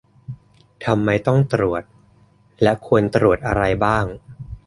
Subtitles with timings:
[0.85, 1.83] ทำไมต้องตรวจ
[2.61, 4.05] และควรตรวจอะไรบ้าง